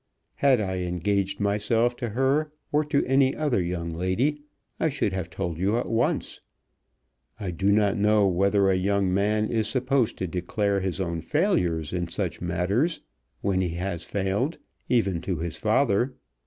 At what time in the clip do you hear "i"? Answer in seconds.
0.59-0.77, 4.79-4.89, 7.39-7.51